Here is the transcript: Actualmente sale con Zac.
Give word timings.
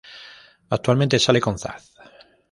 Actualmente 0.71 1.19
sale 1.19 1.39
con 1.39 1.59
Zac. 1.59 1.79